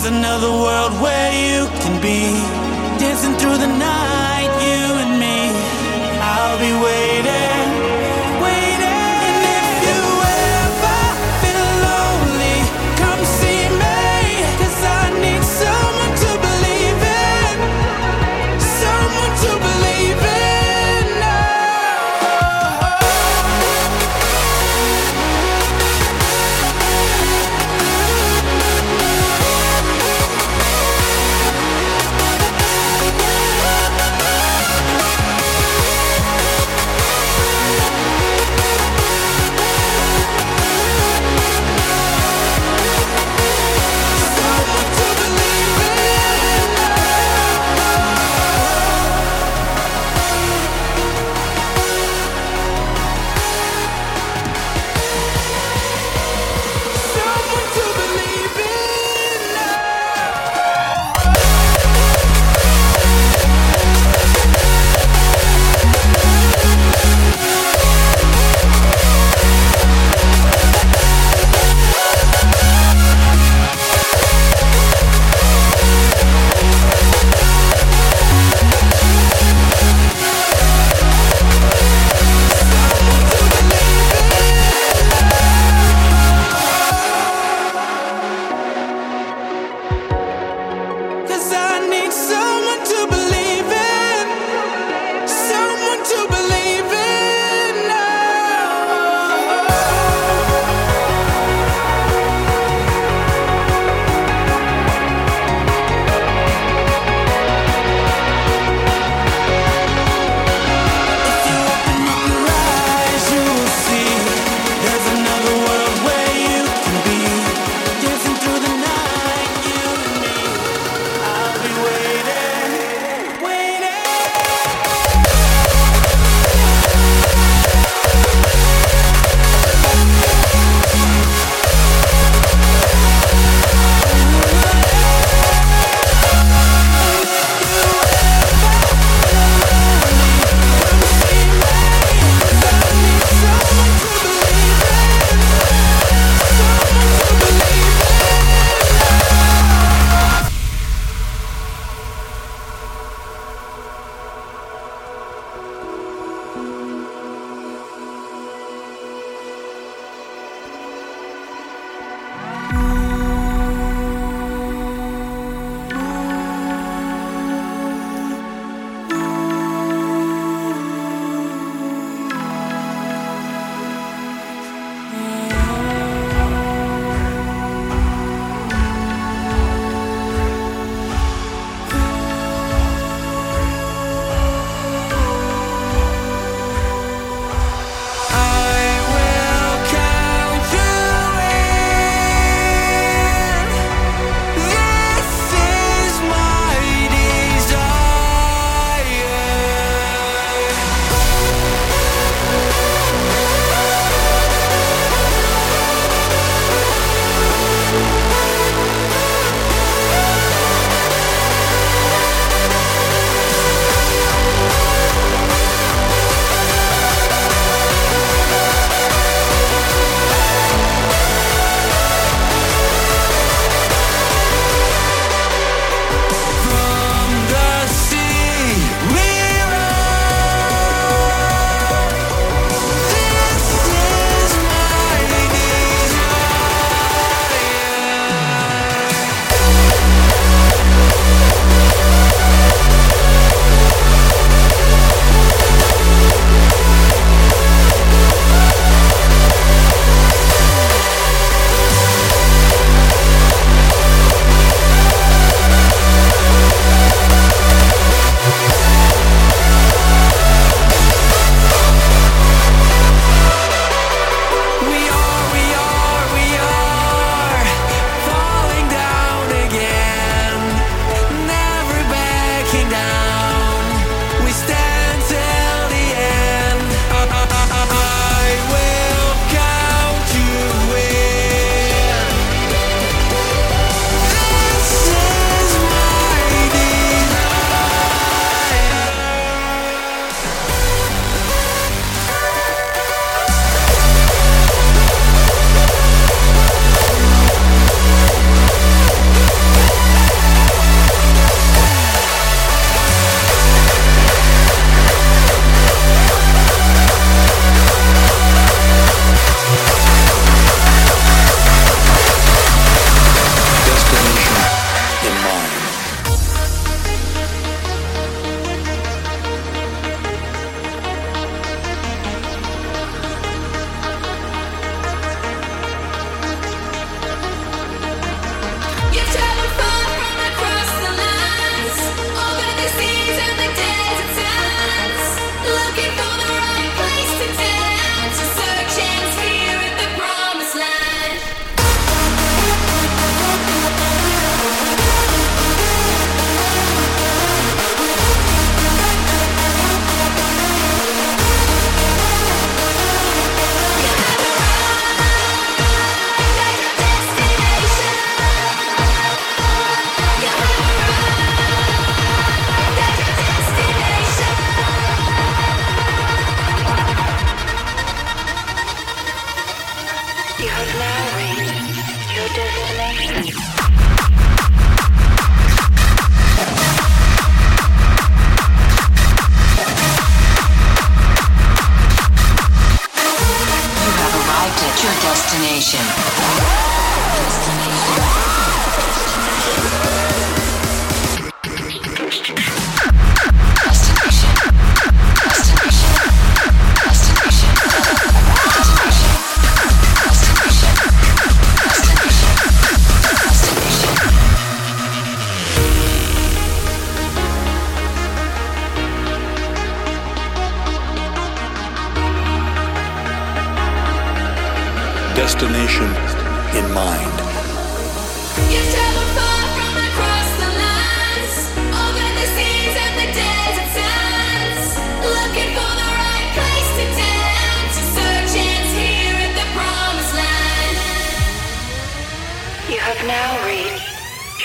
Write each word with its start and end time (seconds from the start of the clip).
There's 0.00 0.14
another 0.14 0.52
world 0.52 0.92
where 1.02 1.32
you 1.32 1.66
can 1.80 2.00
be 2.00 2.30
dancing 3.00 3.34
through 3.34 3.58
the 3.58 3.66
night. 3.66 3.77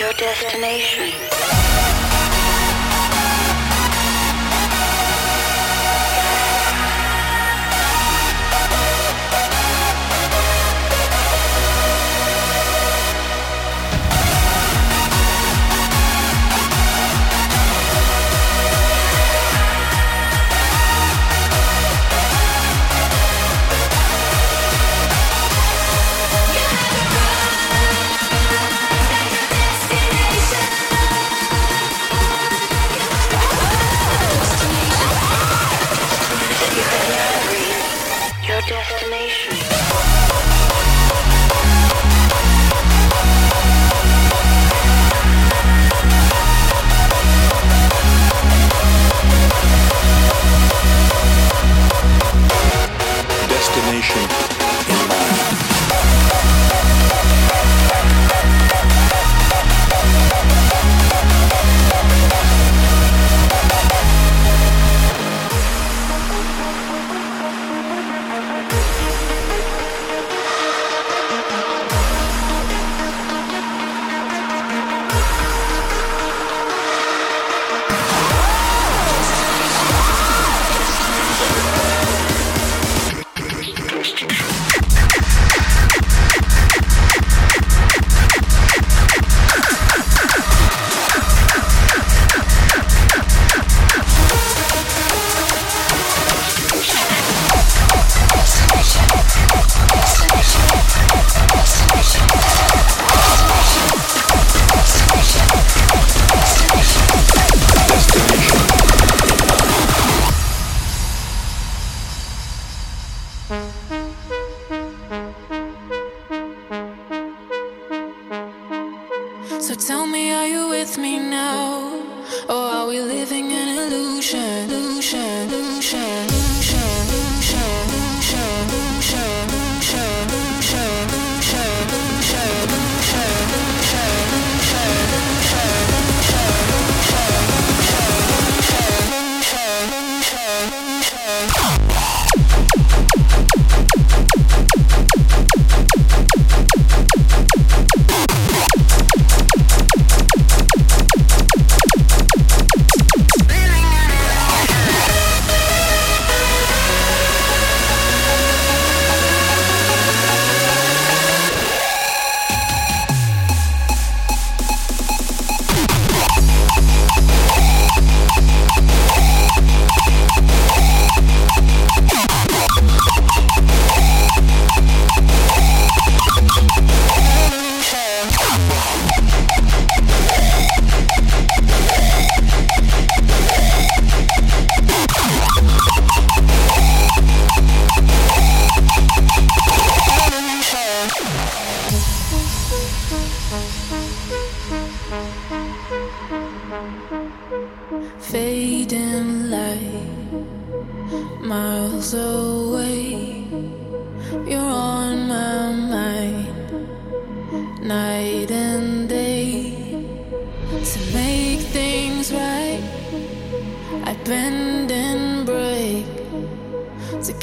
your 0.04 0.12
destination. 0.14 1.73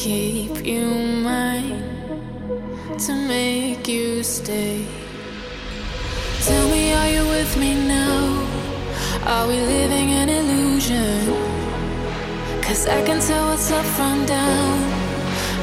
keep 0.01 0.65
you 0.65 0.87
mine, 1.23 1.85
to 2.99 3.13
make 3.29 3.87
you 3.87 4.23
stay. 4.23 4.83
Tell 6.47 6.69
me, 6.71 6.95
are 6.95 7.11
you 7.11 7.29
with 7.29 7.55
me 7.59 7.75
now? 7.75 8.25
Are 9.27 9.47
we 9.47 9.61
living 9.61 10.09
an 10.21 10.31
illusion? 10.31 11.27
Cause 12.63 12.87
I 12.89 13.05
can 13.05 13.21
tell 13.21 13.51
what's 13.51 13.71
up 13.71 13.85
from 13.85 14.25
down. 14.25 14.79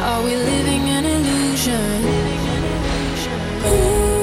Are 0.09 0.21
we 0.23 0.35
living 0.35 0.83
an 0.97 1.05
illusion? 1.05 2.03
Ooh. 3.65 4.16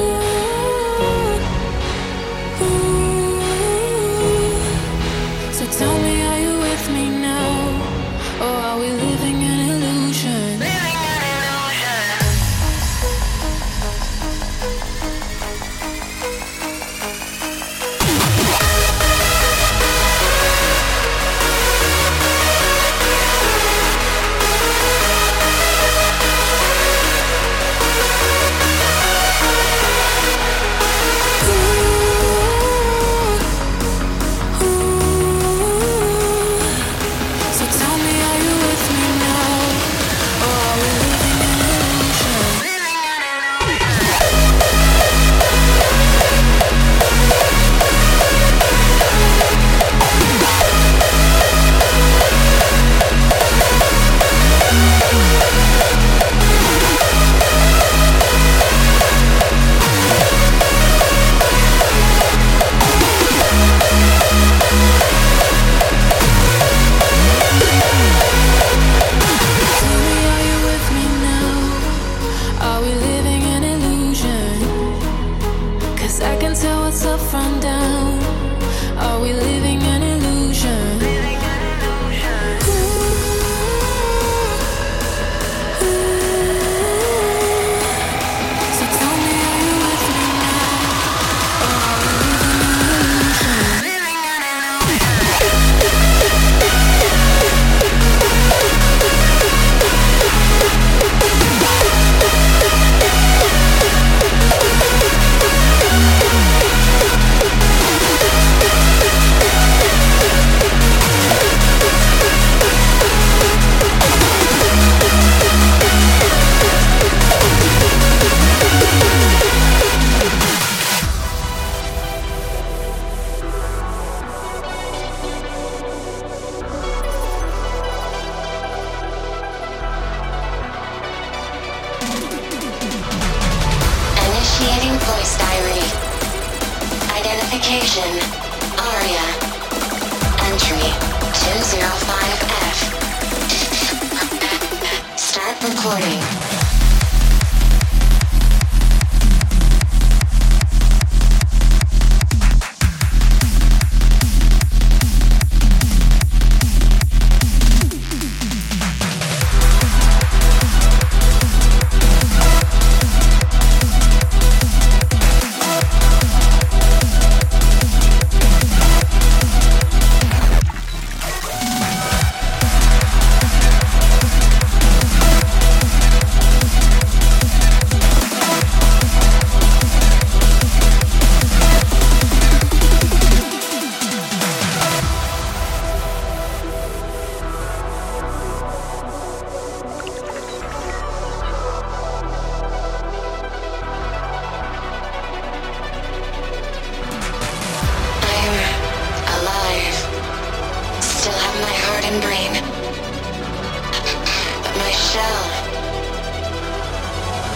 shell 205.15 205.47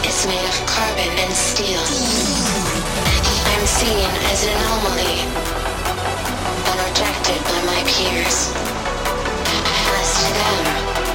is 0.07 0.19
made 0.31 0.47
of 0.47 0.59
carbon 0.71 1.11
and 1.23 1.33
steel. 1.33 1.83
I'm 3.51 3.67
seen 3.67 4.11
as 4.31 4.41
an 4.47 4.55
anomaly 4.55 5.19
and 6.69 6.79
rejected 6.87 7.41
by 7.51 7.61
my 7.67 7.81
peers. 7.91 8.55
I 9.55 10.03
to 10.23 10.31
them, 10.39 11.08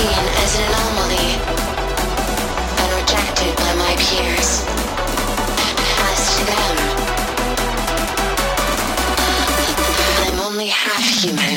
seen 0.00 0.26
as 0.44 0.52
an 0.58 0.64
anomaly 0.68 1.28
and 2.80 2.90
rejected 3.00 3.52
by 3.56 3.72
my 3.74 3.92
peers. 3.98 4.50
As 6.08 6.20
to 6.36 6.42
them, 6.50 6.76
I'm 10.24 10.38
only 10.46 10.68
half 10.68 11.04
human. 11.04 11.56